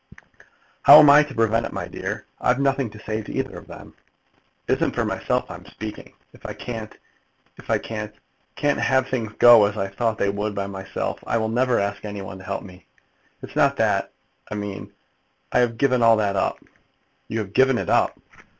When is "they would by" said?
10.17-10.65